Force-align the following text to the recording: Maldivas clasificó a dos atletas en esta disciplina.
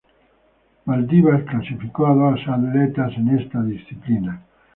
Maldivas 0.85 1.43
clasificó 1.43 2.07
a 2.07 2.15
dos 2.15 2.39
atletas 2.47 3.13
en 3.17 3.37
esta 3.39 3.61
disciplina. 3.61 4.41